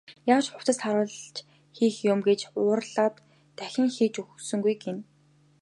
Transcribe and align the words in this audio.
Яаж 0.33 0.45
хувцас 0.51 0.77
тааруулж 0.81 1.35
хийх 1.77 1.95
юм 2.11 2.19
гэж 2.27 2.39
уурлаад 2.59 3.15
дахин 3.57 3.87
хийж 3.95 4.15
өгсөнгүй 4.21 4.75
гэнэ. 4.83 5.01